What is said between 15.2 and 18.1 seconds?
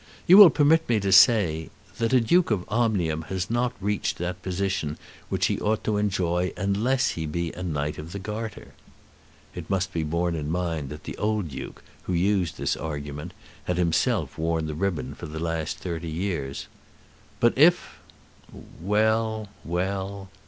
the last thirty years. "But if"